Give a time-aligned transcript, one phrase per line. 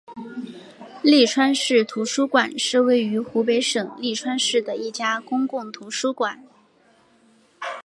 [1.03, 6.43] 利川市图书馆是位于湖北省利川市的一家公共图书馆。